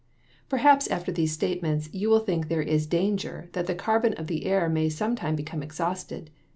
[0.49, 4.47] Perhaps, after these statements, you may think there is danger that the carbon of the
[4.47, 6.31] air may sometime become exhausted.